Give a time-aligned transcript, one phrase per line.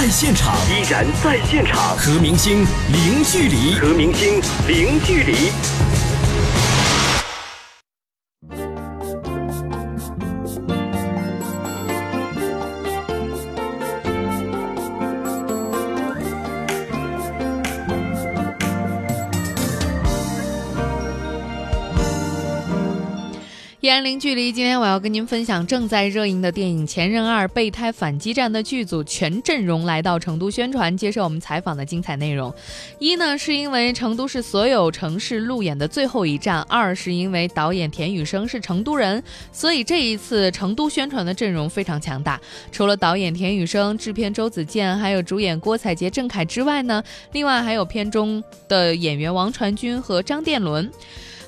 [0.00, 5.50] 在现场，依然在现场，和明星零距离，和明星零距离。
[24.04, 32.52] 零距离，今天我要跟您分享正在热映的电影《前任二：备胎反击战》的剧组全阵容来到成都宣传，接受我们采访的精彩内容。
[32.98, 42.38] 一呢，是因为成都是所有城市路演的最后一站；二是因为导演田雨生是成都人，所以这一次成都宣传的阵容非常强大。
[42.70, 47.02] 除了导演田雨生、制片周子健，还有主演郭采洁、郑恺之外呢，
[47.32, 50.90] 另外还有片中的演员王传君和张殿伦。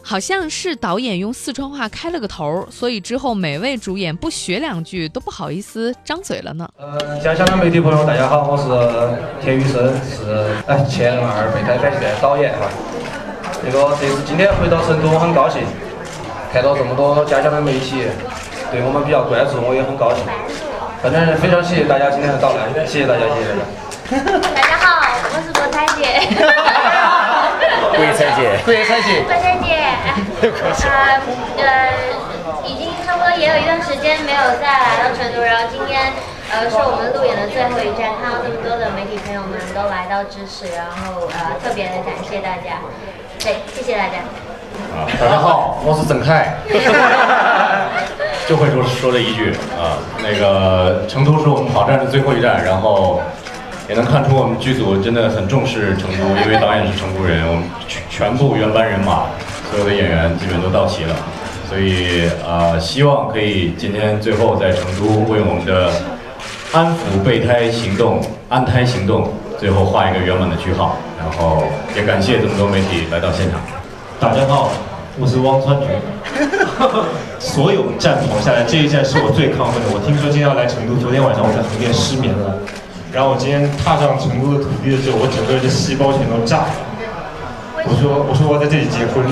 [0.03, 6.69] 好像是导演用四川话开了个头，所以之后每位主演不学两句都不好意思张嘴了呢。
[6.79, 8.65] 呃，家乡的媒体朋友，大家好，我是
[9.45, 12.67] 田雨生，是哎前任二备胎反击战导演哈。
[13.63, 15.63] 那个这次今天回到成都，我很高兴，
[16.53, 18.07] 看到这么多家乡的媒体
[18.73, 20.25] 对我们比较关注，我也很高兴。
[21.03, 23.63] 反正非常谢谢大家今天的到来，谢谢大家，谢谢大家。
[24.51, 25.63] 大家好，我是郭
[28.13, 28.59] 采洁。
[28.65, 29.69] 郭采洁，郭采洁，
[30.41, 30.87] 郭采洁。
[30.89, 31.21] 啊，
[31.59, 31.65] 呃，
[32.65, 36.13] 已经差不多也有一段时间没有再来到成都，然后今天，
[36.53, 42.81] 呃，是我们路演的最后一站，看到这么多的媒体朋友们都来到支持，然后呃，特别的感谢大家，
[43.39, 44.23] 对，谢谢大家。
[44.95, 46.55] 啊，大家好，我是郑恺，
[48.49, 53.21] 就会说说这一句啊，那个成都是我们跑站的最后一站，然后。
[53.91, 59.27] 也能看出我们剧组真的很重视成都，因为导演是成都人，我们全全部原班人马，
[59.69, 61.17] 所有的演员基本都到齐了，
[61.69, 65.91] 所以呃，希望可以今天最后在成都为我们的
[66.71, 70.95] 安抚备胎行动、安胎行动最后画一个圆满的句号。
[71.19, 71.65] 然后
[71.97, 73.59] 也感谢这么多媒体来到现场。
[74.21, 74.71] 大家好，
[75.19, 75.89] 我是汪川军。
[77.43, 79.91] 所有站跑下来，这一站是我最亢奋的。
[79.91, 82.55] 我听说今天要来成都，昨天晚上我在横店失眠了。
[83.13, 86.71] 然后我今天踏上成都的土地的时候，我整个人的细胞全都炸了。
[87.83, 89.25] 我说，我说我在这里结婚。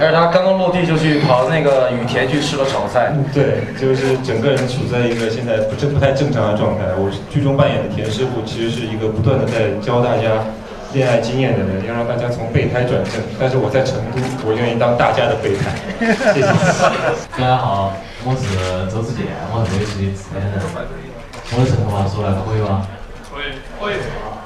[0.00, 3.14] 而且他刚刚落地就去跑那个羽田去吃了炒菜。
[3.32, 6.88] 对，就是整个人处在一个现在不正不太正常的状态。
[6.96, 10.42] 我剧中扮演的田师傅，其实是一个不断的在教大家
[10.96, 13.22] 恋爱经验的人，要让大家从备胎转正。
[13.38, 14.18] 但是我在成都，
[14.48, 15.70] 我愿意当大家的备胎。
[16.32, 16.48] 谢谢。
[17.36, 17.92] 大家好，
[18.24, 20.58] 我是周子健，我是这期制片人。
[21.50, 22.86] 我的成都话说来可以吗？
[23.32, 23.96] 可以，可以。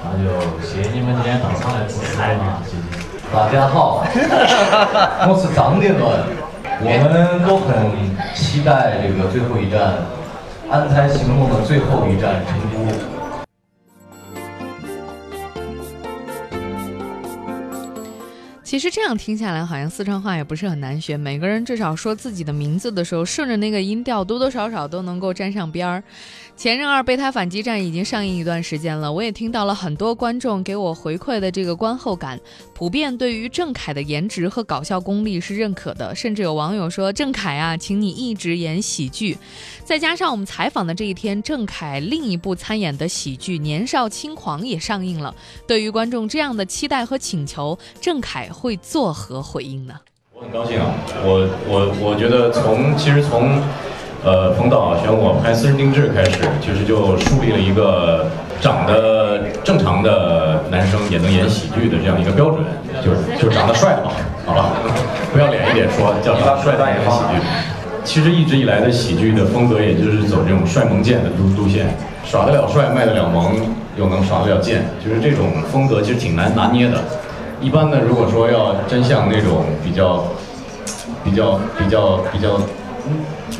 [0.04, 0.30] 那就
[0.64, 2.82] 谢谢你们今天到场来支持嘛，谢谢。
[3.32, 4.04] 大家好，
[5.28, 6.00] 我是张杰伦，
[6.80, 7.90] 我们都很
[8.36, 9.98] 期待这个最后一站，
[10.70, 12.92] 安胎行动的最后一站成都。
[18.62, 21.14] 其实这样听下来，好像四川话也不是很难学。
[21.14, 26.02] 每个人至少说自己的名字的时候，顺着那个音调，多多少少都能够沾上边儿。
[26.54, 32.38] 前任二备胎反击战已经上映一段时间了，我也听到了很多观众给我回馈的这个观后感，
[32.72, 39.36] 普遍对于郑恺的颜值和搞笑功力是认可的，甚至有网友说：“郑恺啊，请你一直演喜剧。”
[39.84, 45.34] 再加上我们采访的这一天，郑恺另一部参演的喜剧《年少轻狂》也上映了。
[45.66, 49.94] 对于观众这样的期待和请求，郑恺会作何回应呢？
[50.32, 53.60] 我很高兴啊，我我我觉得从其实从。
[54.24, 62.62] 呃，冯导选我拍《私人定制》开始，其实就树立了一个长得正常的男生也能演喜剧的这样一个标准，
[63.02, 64.12] 就是就是长得帅嘛，
[64.46, 64.70] 好吧，
[65.32, 67.42] 不要脸一点说，叫长得帅当演喜剧。
[68.04, 71.92] 其实一直以来的喜剧的风格，也就是走这种帅萌贱的路路线，
[72.24, 73.56] 耍得了帅，卖得了萌，
[73.98, 77.02] 又能耍得了贱，就是这种风格其实挺难拿捏的。
[77.60, 80.22] 一般的，如果说要真像那种比较、
[81.24, 82.50] 比较、比较、比较。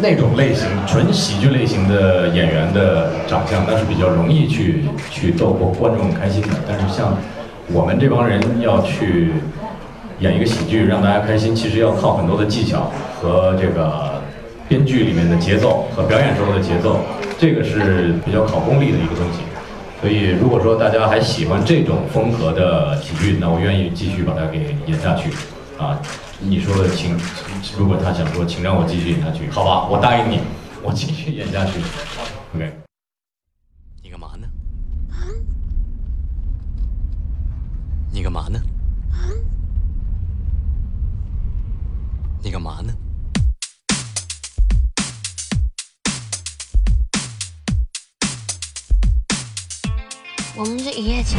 [0.03, 4.83] 那种类型纯喜剧类型的演员的长相，那是比较容易去
[5.13, 6.49] 去逗过观众开心的。
[6.69, 7.17] 但是像
[7.73, 9.31] 我们这帮人要去
[10.19, 12.91] 演一个喜剧让大家开心，其实要靠很多的技巧
[13.21, 14.21] 和这个
[14.69, 16.99] 编剧里面的节奏和表演时候的节奏，
[17.39, 19.39] 这个是比较考功力的一个东西。
[20.01, 25.31] 所以如果说大家还喜欢这种风格的喜剧，那我愿意继续把它给演下去
[25.79, 26.01] 啊。
[26.41, 27.17] 你说的，请，
[27.79, 30.41] 如果他想说，请让我继续演下去，好吧，我答应你，
[30.83, 31.81] 我继续演下去。
[32.55, 32.73] OK。
[34.03, 34.49] 你干嘛呢？
[38.11, 38.61] 你干嘛呢？
[42.43, 42.93] 你干嘛呢？
[50.55, 51.39] 我们是一夜情，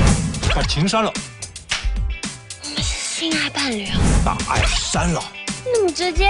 [0.56, 1.12] 把情删了，
[3.24, 5.24] 性爱伴侣啊，把爱删了，
[5.64, 6.30] 那么直接。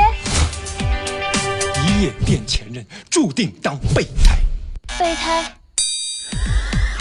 [1.88, 4.38] 一夜变前任，注定当备胎。
[5.00, 5.44] 备胎，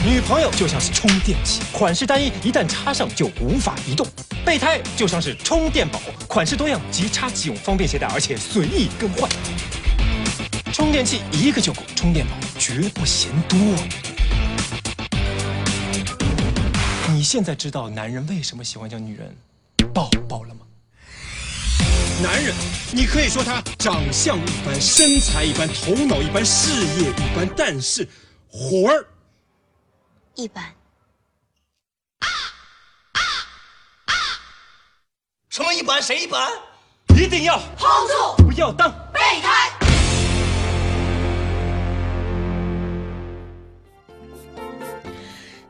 [0.03, 4.07] 女朋友就像是充电器，款式单一，一旦插上就无法移动；
[4.47, 9.31] 备胎就像是充电宝，款式多样，即插即用，方便携带，而且随意更换。
[10.73, 13.59] 充电器一个就够，充电宝绝不嫌多。
[17.13, 19.37] 你现在知道男人为什么喜欢叫女人
[19.85, 20.61] 抱抱了吗？
[22.23, 22.55] 男人，
[22.93, 28.09] 你可以说他长相一般，身材一般，头脑一般，事业一般，但是
[28.49, 29.07] 活儿
[30.35, 30.73] 一般。
[35.49, 36.01] 什么一般？
[36.01, 36.51] 谁一般？
[37.17, 39.82] 一定要 hold 住，不要当备胎。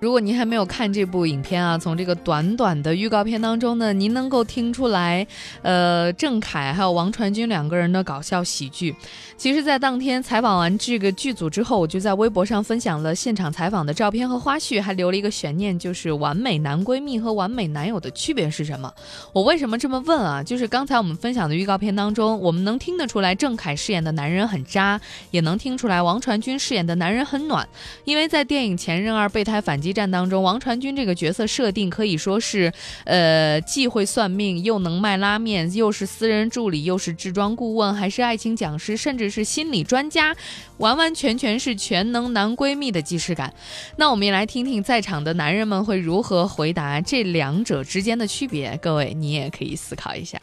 [0.02, 5.24] 如果您还没有看这部影片啊，从这个短短的预告片当中呢，您能够听出来，
[5.62, 8.92] 呃，郑恺还有王传君两个人的搞笑喜剧。
[9.36, 18.92] 其实，在当天采访完这个剧组之后，我就在微博上分享了现场采访的照片和花絮，还留了一个悬念，就是完美男闺蜜和完美男友的区别是什么？
[19.32, 20.42] 我为什么这么问啊？
[20.42, 25.00] 就是刚才我们分享的预告片当中，我们能听得出来郑恺饰演的男人很渣，
[25.30, 27.68] 也能听出来王传君饰演的男人很暖，
[28.04, 32.72] 因为在电影《前任二备胎反击战》当中，王传君这个角色设定可以说是，
[33.04, 40.34] 呃，既会算命，又能卖拉面，又是私人助理，又是置装顾问，还是爱情讲师，甚至是心理专家，
[40.78, 43.52] 完完全全是全能男闺蜜的既视感。
[43.96, 48.78] 那我们也来听听在场的男人们会如何回答这两者之间的区别。
[48.82, 50.38] 各位，你也可以思考一下。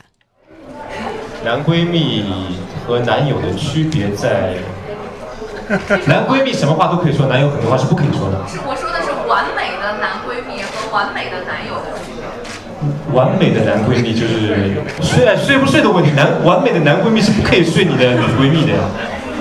[1.44, 2.24] 男闺蜜
[2.86, 4.58] 和男友的区别在，
[6.06, 8.40] 男闺蜜什么话都可以说，男友很多话是不可以说的。
[8.68, 11.86] 我说的是完美的男闺蜜和完美的男友的。
[13.14, 18.80] 完美的男闺蜜就是睡睡不睡的问题，男完美的男闺蜜是不可以睡你的女闺蜜的呀，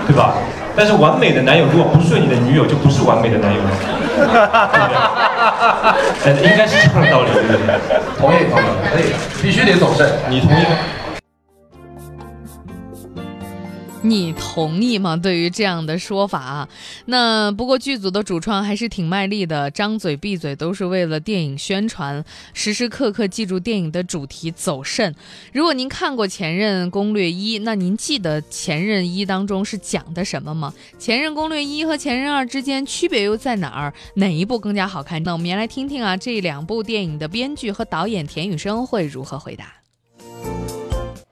[0.06, 0.34] 对吧？
[0.74, 3.70] 但是完美的男友如果不睡你的女友，就不是完美的男友了，
[4.26, 5.96] 哈哈哈？
[6.24, 7.78] 应该是这样的道理，对不对？
[8.18, 9.12] 同意，同意，可以，
[9.42, 10.08] 必须得走肾。
[10.28, 10.70] 你同意吗？
[14.00, 15.16] 你同意吗？
[15.16, 16.68] 对于这样的说法，
[17.06, 22.24] 那不过剧组的主创还是挺卖力的，张嘴闭嘴都是为了电影宣传，
[22.54, 25.14] 时时刻刻记住电影的主题走肾。
[25.52, 30.72] 如果您看过《前任攻略一》，那您记得《前任一》当中是讲的什么吗？
[30.96, 33.92] 《前任攻略一》和《前任二》之间区别又在哪儿？
[34.14, 35.20] 哪一部更加好看？
[35.24, 39.74] 那我们也来听听啊，这两部电影的编剧和导演田雨生会如何回答。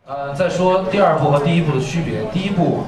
[0.09, 2.21] 呃，再说第二部和第一部的区别。
[2.33, 2.85] 第一部，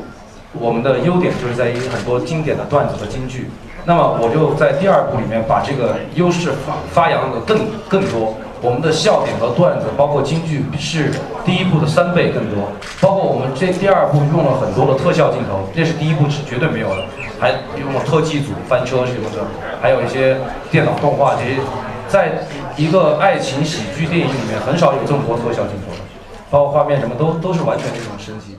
[0.53, 3.51] 我们的优点就是在于很多经典的段子和金句。
[3.85, 8.37] 那么我就在第二部里面把这个优势发发扬的更更多。
[8.63, 11.11] 我们的笑点和段子，包括京剧，是
[11.45, 12.71] 第一部的三倍更多。
[13.01, 17.03] 包括我们这第二部用了很多的特效镜头，这是第一部是绝对没有的。
[17.41, 17.51] 还
[17.83, 19.43] 用了特技组翻车什么的，
[19.83, 20.37] 还有一些
[20.71, 21.59] 电脑动画这些，
[22.07, 26.08] 在一个爱情喜剧电影里面很少有这么多特效镜头的。
[26.51, 28.57] 包括画面什么都都是完全那种升级。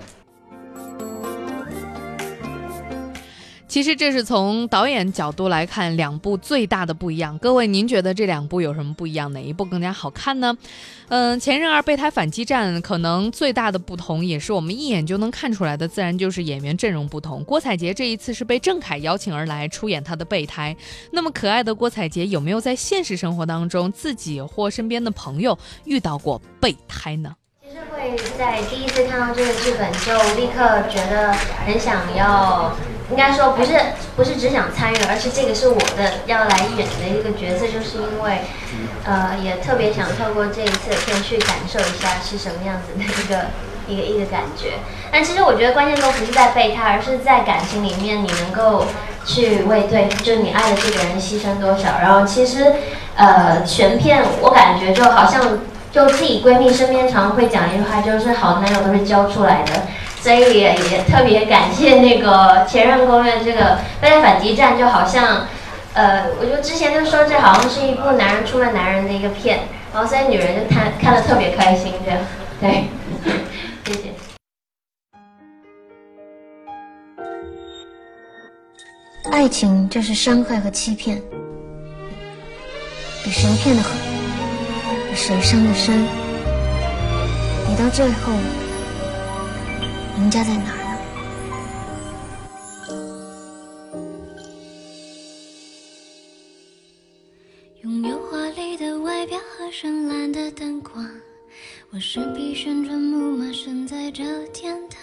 [3.67, 7.37] 其实这是从导演角度来看两部最大的不一样。
[7.37, 9.31] 各位，您觉得这两部有什么不一样？
[9.31, 10.57] 哪一部更加好看呢？
[11.09, 17.43] 嗯，《前任二备胎反击战》可能最大的不同，也是我们一眼就能看出来的，自然就是演员阵容不同。
[17.43, 20.75] 郭采洁这一次是被郑恺邀请而来出演她的备胎。
[21.11, 25.55] 那么可爱的郭采洁有没有在现实生活当中自己或身边的朋友
[25.85, 27.35] 遇到过备胎呢？
[28.37, 31.33] 在第一次看到这个剧本就立刻觉得
[31.65, 32.75] 很想要，
[33.09, 33.73] 应该说不是
[34.15, 38.41] 不是只想参与，而是这个是我的要来演的一个角色，就是因为，
[39.05, 43.47] 呃，也特别想透过这一次的片去感受一下是什么样子的一个
[43.87, 44.73] 一个一个感觉。
[45.11, 48.85] 但其实我觉得关键都不是在备胎，而是在感情里面你能够
[49.25, 51.99] 去为对，就是你爱的这个人牺牲多少。
[52.01, 52.73] 然后其实，
[53.15, 55.59] 呃，全片我感觉就好像。
[55.91, 59.87] 就自己闺蜜身边常会讲一句话，就是好男友都是教出来的，
[60.21, 65.47] 所以也也特别感谢那个前任攻略这个备胎反击战，就好像，
[65.93, 72.19] 呃，我就之前就说这好像是一部男人出了男人的一个片，然后所以女人就看看的特别开心，这样，
[72.61, 72.83] 对，
[73.85, 74.09] 谢谢。
[79.31, 81.21] 爱情就是伤害和欺骗，
[83.23, 84.18] 比谁骗的狠。
[85.15, 85.97] 谁伤的山？
[87.67, 88.31] 你到最后，
[90.17, 90.97] 赢家在哪儿呢？
[97.83, 101.05] 拥有华丽的外表和绚烂的灯光，
[101.91, 105.01] 我是匹旋转木马，身在这天堂，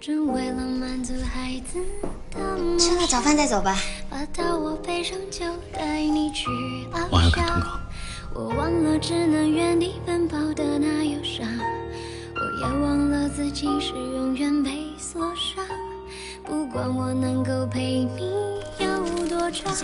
[0.00, 1.78] 只为了满足孩子
[2.30, 3.76] 的梦吃了早饭再走吧。
[4.08, 6.46] 爬到我背上就带你去
[6.92, 7.78] 翱翔通告。
[8.40, 11.46] 我忘了只能原地奔跑的那忧伤，
[12.34, 15.62] 我也忘了自己是永远被锁上。
[16.46, 18.32] 不管我能够陪你
[18.78, 19.74] 有多长，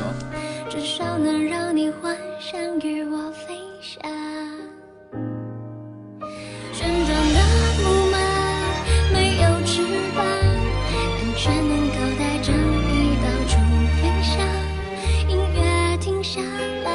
[0.71, 4.01] 至少能让你幻想与我飞翔。
[6.73, 7.39] 旋转的
[7.85, 8.17] 木马
[9.13, 9.83] 没有翅
[10.15, 10.25] 膀，
[10.97, 13.61] 但却能够带着你到处
[14.01, 14.35] 飞翔。
[15.29, 16.41] 音乐停下
[16.83, 16.91] 来，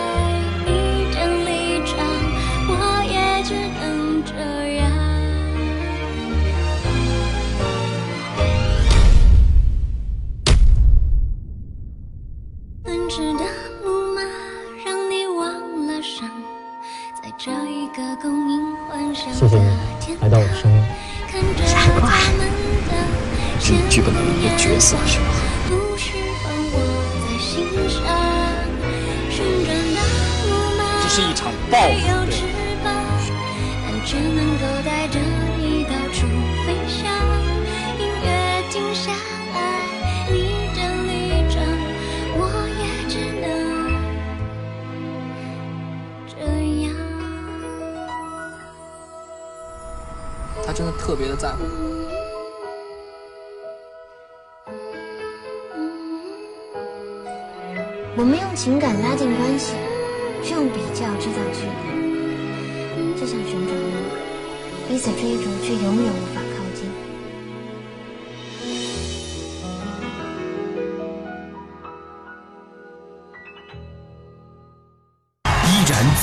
[51.11, 51.65] 特别的在乎。
[58.15, 59.73] 我们用情感拉近关系，
[60.41, 64.07] 却用比较制造距离，就像旋转木马，
[64.87, 66.39] 彼此追逐却永远无法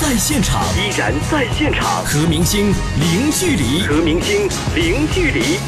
[0.09, 3.85] 在现场，依然在现场，和明星零距离。
[3.85, 5.59] 和明星零距离。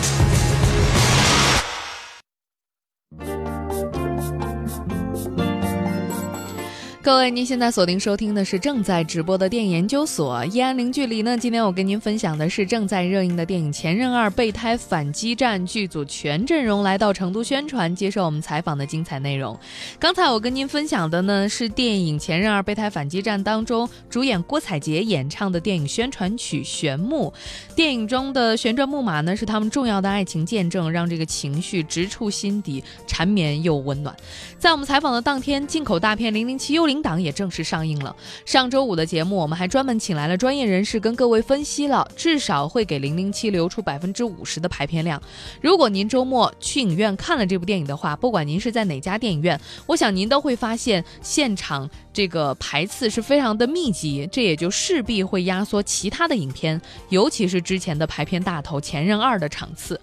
[7.12, 11.38] 各位，您现在锁定收听的是正在直播的电影研究所，依安零距离呢。
[11.38, 19.60] 今天我跟您分享的是正在热映的电影《前任二：备胎反击战》，剧组全阵容来到成都宣传，接受我们采访的精彩内容。
[20.00, 27.34] 刚才我跟您分享的呢是电影《前任二：备胎反击战》当中主演郭采洁演唱的电影宣传曲《旋木》。
[27.76, 34.16] 电影中的旋转木马呢是他们重要的爱情见证，让这个情绪直触心底，缠绵又温暖。
[34.58, 38.16] 在我们采访的当天，进口大片《零零七幽灵党》也正式上映了。
[38.46, 45.22] 上周五的节目，我们还专门请来了专业人士跟各位分析了，至少会给《零零七》留出百分之五十的排片量。
[45.62, 56.80] 如果您周末去影院看了这部电影的话，不管您是在哪家电影院，我想您都会发现现场这个排次是非常的密集，这也就势必会压缩其他的影片，
[57.10, 60.00] 尤其是之前的排片大头《前任二》的场次，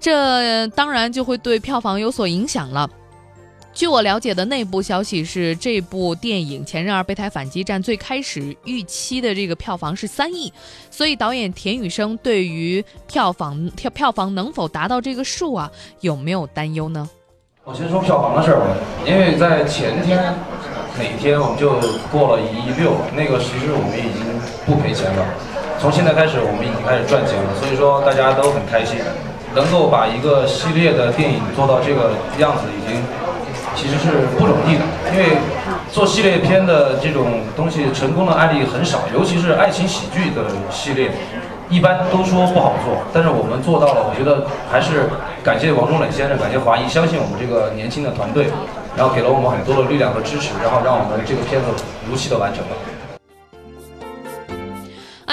[0.00, 2.88] 这当然就会对票房有所影响了。
[3.74, 10.52] 据我了解的内部消息是，这部电影《前任二：备胎反击战》最开始预期的这个票房是三亿，
[10.92, 15.68] 所以导演田雨生对于票房票票房能否达到这个数啊，
[16.00, 17.10] 有没有担忧呢？
[17.64, 18.66] 我先说票房的事儿吧，
[19.04, 20.22] 因为在前天
[20.96, 21.74] 哪天我们就
[22.12, 24.22] 过了一亿六，那个其实我们已经
[24.64, 25.26] 不赔钱了，
[25.80, 29.00] 从现在开始我们已经开始赚钱了，所以说大家都很开心，
[29.52, 33.02] 能够把一个系列的电影做到这个样子，已经
[33.74, 35.36] 其实是不容易的，因为
[35.90, 41.10] 做系列片的这种东西成功的案例很少，尤其是爱情喜剧的系列。
[41.70, 44.04] 一般都说不好做，但是我们做到了。
[44.04, 45.08] 我觉得还是
[45.42, 48.48] 感谢王中磊先生，感谢华谊相信我们这个年轻的团队，
[48.94, 51.66] 然后给了我们很多的力量和支持，然后让我们这个片子
[52.06, 52.76] 如期的完成了。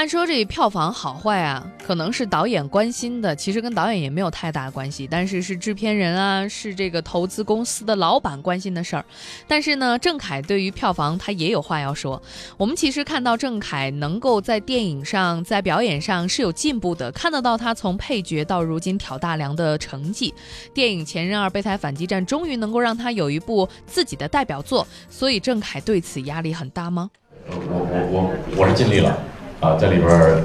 [0.02, 9.06] 按说这票房好坏啊，可能是导演关心的，其实跟导演也没有太大关系，但是是制片人啊，是这个投资公司的老板关心的事儿。
[9.48, 12.20] 但是呢，郑恺对于票房他也有话要说。
[12.58, 20.34] 我们其实看到郑恺能够在电影上、在表演上是有进步的，看得到他从配角到如今挑大梁的成绩。
[20.74, 27.12] 电影《前任二：备胎反击战》终于能够让他有一部自己的代表作，所以郑恺对此压力很大吗？
[27.48, 29.16] 我我我我是尽力了
[29.62, 30.42] 啊，在里边儿，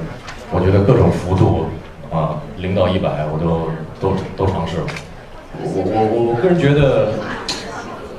[0.53, 1.67] 我觉得各种幅度
[2.13, 4.85] 啊，零到一百我都都都尝试了。
[5.59, 7.15] 我我我我个人觉得，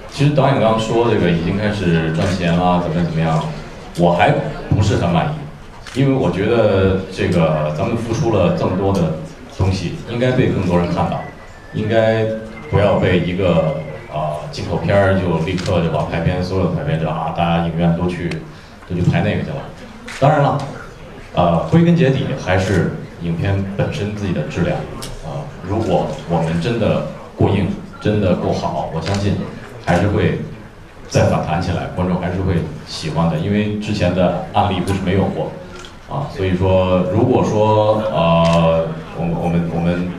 [0.10, 3.40] 其实导演刚刚说这个已经开始赚钱了，怎么怎么样，
[4.00, 4.34] 我还
[4.70, 9.14] 不是很满意，因为我觉得这个咱们付出了这么多的
[9.56, 11.22] 东西，应该被更多人看到，
[11.74, 12.26] 应该
[12.72, 13.76] 不要被一个
[14.12, 18.28] 啊进口片儿就立刻就把排片所有的排片就啊，大家影院都去
[18.90, 19.62] 都去拍那个去了。
[20.20, 20.58] 当然了，
[21.38, 24.76] 呃，归根结底还是影片本身自己的质量
[25.24, 27.68] 啊、如果我们真的过硬，
[28.02, 29.36] 真的够好，我相信
[29.86, 30.40] 还是会
[31.08, 32.56] 再反弹起来，观众还是会
[32.88, 33.38] 喜欢的。
[33.38, 35.52] 因为之前的案例不是没有过
[36.10, 38.88] 啊，所以说如果说呃，
[39.20, 40.10] 我们我们我们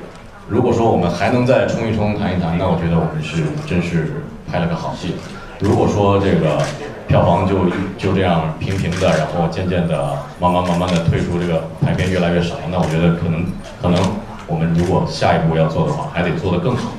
[0.48, 5.14] 如果说我们还能再冲一冲、谈一谈，那我觉得我们是真是拍了个好戏。
[5.60, 6.62] 如果说这个
[7.08, 13.44] 票房就就这样平平的，然后渐渐的、慢慢慢慢的退出这个排片越来越少，那我觉得可能
[13.82, 14.00] 可能
[14.46, 16.90] 我们如果下一步要做的话，还得做得更好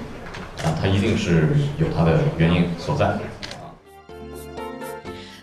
[0.64, 3.08] 啊，它一定是有它的原因所在。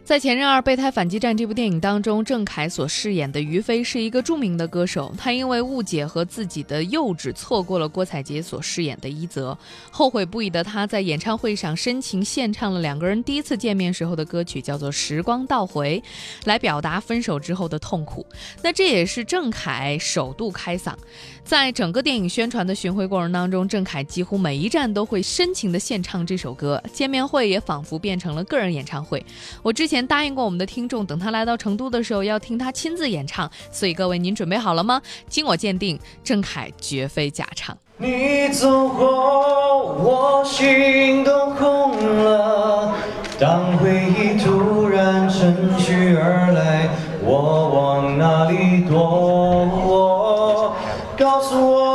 [0.06, 5.12] 在《前任二：备胎反击战》这部电影当中，郑恺所饰演的于飞是一个著名的歌手。
[5.18, 9.58] 他因为误解和自己的幼稚，错过了郭采洁所饰演的一泽。
[9.90, 16.00] 后悔不已的他，在演唱会上深情献唱了两个人第一次见面时候的歌曲，叫做《时光倒回》，
[16.44, 18.24] 来表达分手之后的痛苦。
[18.62, 20.94] 那这也是郑恺首度开嗓。
[21.42, 26.80] 在整个电影宣传的巡回过程当中，郑恺几乎每一站都会深情地献唱这首歌。
[26.92, 29.24] 见面会也仿佛变成了个人演唱会。
[29.62, 33.50] 我之前前答应过我们的听众，等他来到成都的时候要听他亲自演唱。
[33.72, 35.00] 所以各位，您准备好了吗？
[35.26, 37.74] 经我鉴定，郑恺绝非假唱。
[37.96, 42.94] 你走后，我心都空了。
[43.40, 46.90] 当回忆突然趁虚而来，
[47.22, 50.76] 我往哪里躲？
[51.16, 51.85] 告诉我，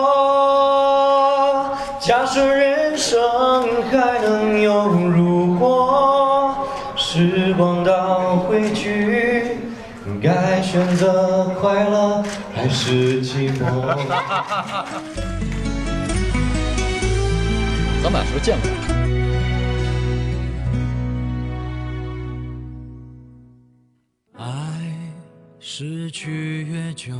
[10.72, 12.24] 选择快乐
[12.56, 13.94] 还是寂寞？
[18.01, 18.70] 咱们俩是不是见过？
[24.38, 24.48] 爱
[25.60, 27.14] 失去越久，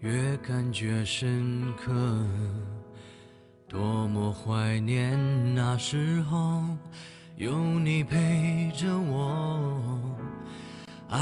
[0.00, 1.92] 越感觉深刻。
[3.68, 5.16] 多么怀念
[5.54, 6.64] 那时候
[7.36, 9.70] 有你陪着我。
[11.08, 11.20] 爱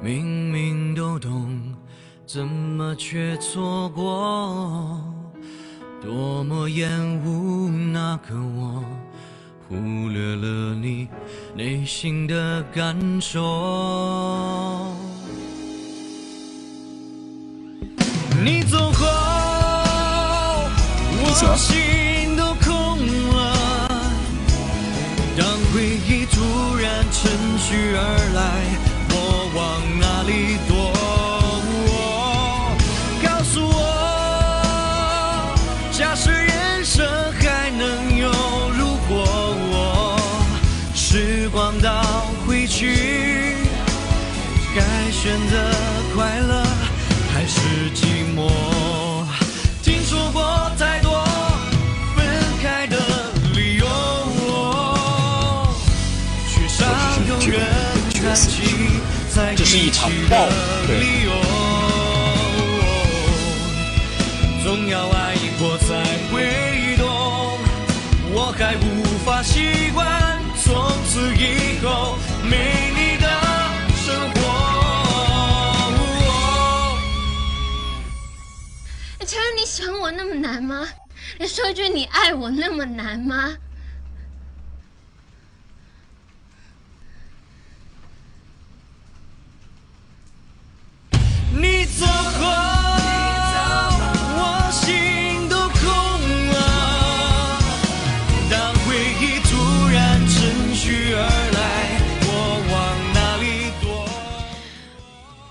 [0.00, 1.74] 明明都懂，
[2.26, 5.00] 怎么却错过？
[6.00, 6.88] 多么厌
[7.24, 8.84] 恶那个我，
[9.68, 9.74] 忽
[10.08, 11.08] 略了你
[11.56, 14.94] 内心的感受。
[18.44, 19.04] 你走后，
[21.20, 22.98] 我心都空
[23.34, 23.88] 了。
[25.36, 28.00] 当回忆突然趁虚而
[28.34, 28.38] 来，
[30.28, 30.92] 里躲？
[33.22, 33.78] 告诉我，
[35.90, 37.06] 假设人生
[37.40, 38.30] 还能有
[38.78, 40.20] 如果，
[40.94, 43.56] 时光倒回去，
[44.76, 45.56] 该选择
[46.14, 46.62] 快乐
[47.32, 47.58] 还是
[47.94, 48.04] 寂
[48.36, 48.50] 寞？
[49.82, 51.24] 听说过太多
[52.14, 52.26] 分
[52.62, 52.98] 开的
[53.54, 53.86] 理由，
[56.46, 56.84] 缺少
[57.26, 57.66] 永远
[58.20, 58.36] 看
[59.56, 60.48] 这是一起的
[60.88, 61.30] 理由。
[64.62, 65.86] 总要爱过才
[66.30, 67.06] 会懂，
[68.32, 70.74] 我还无法习惯从
[71.06, 73.26] 此以后没你的
[73.96, 74.36] 生活。
[79.26, 80.86] 承认你喜欢我那么难吗？
[81.38, 83.54] 你说一句你爱我那么难吗？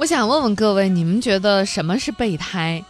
[0.08, 2.82] 我想问问各位，你们觉得什么是备胎？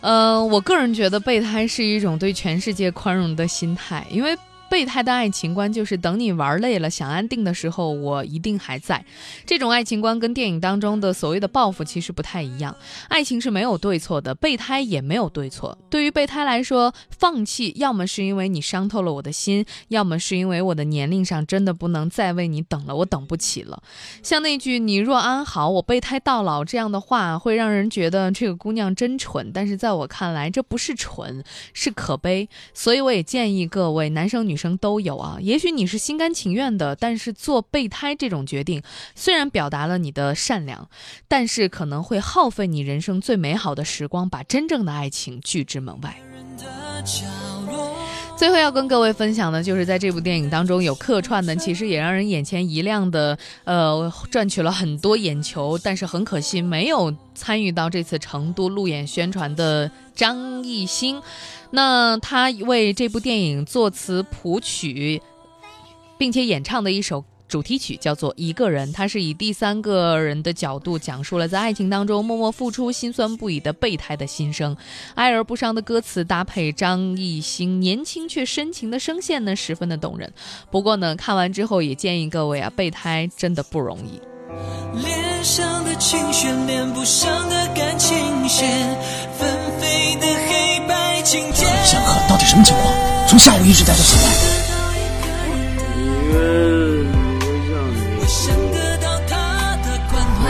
[0.00, 4.38] 嗯，我个人觉得备胎是一种对全世界宽容的心态，因为。
[4.72, 9.04] 备胎的爱情观就是等你玩累了、想安定的时候，我一定还在。
[9.44, 12.74] 这种爱情观跟电影当中的所谓的报复其实不太一样。
[13.08, 15.76] 爱情是没有对错的，备胎也没有对错。
[15.90, 23.82] 对于备胎来说，放弃要么是因为你伤透了我的心，要么是因为我的年龄上真的不能再为你等了，我等不起了。
[24.22, 29.50] 像那句“你若安好，我备胎到老”这样的话，会让人觉得这个姑娘真蠢。
[29.52, 32.48] 但是在我看来，这不是蠢，是可悲。
[32.72, 34.61] 所以我也建议各位男生女生。
[34.62, 38.82] 生都有啊，也许你是心甘情愿的，但是做备胎这种决定，
[39.16, 40.88] 虽然表达了你的善良，
[41.26, 46.16] 但是可能会耗费你人生最美好的时光，把真正的爱情拒之门外。
[48.42, 61.22] 最后要跟各位分享的，就是在这部电影当中有客串的，其实也让人眼前一亮的，呃，赚取了很多眼球，但是很可惜没有参与到这次成都路演宣传的张艺兴。
[61.70, 65.22] 那他为这部电影作词谱曲，
[66.18, 67.24] 并且演唱的一首。
[67.52, 74.74] 主题曲叫做《一个人》，它是以第三个人的角度讲述了在爱情当中默默付出、心酸不已的备胎的心声。
[75.16, 80.32] 哀而不伤的歌词搭配张艺兴年轻却深情的声线呢，十分的动人。
[80.70, 84.18] 不过呢，看完之后也建议各位啊，备胎真的不容易。
[85.02, 88.16] 脸上的情绪，连不上的感情
[88.48, 88.66] 线，
[89.38, 89.46] 纷
[89.78, 91.66] 飞的黑白情节。
[91.84, 93.28] 下课到底什么情况？
[93.28, 94.62] 从下午一直在这醒来。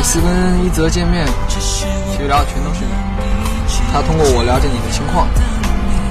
[0.02, 1.86] 每次跟一泽见面，其实
[2.26, 2.90] 聊的全都是你。
[3.92, 5.28] 他通过我了解你的情况，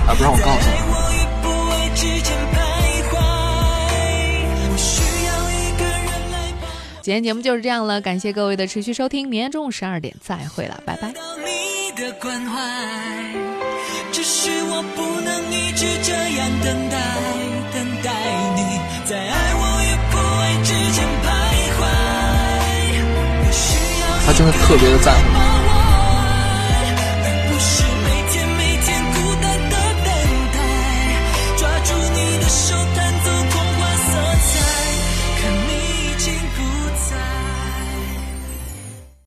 [0.07, 0.77] 而不让我告诉你。
[7.01, 11.13] 今天节目就是这样了，感谢各位的持续收听，明天中午十二点再会了，拜拜。
[14.13, 16.97] 只是我不能一直这样等待，
[17.73, 18.09] 等待
[18.55, 19.50] 你在爱
[24.31, 25.60] 他真的特别的在乎。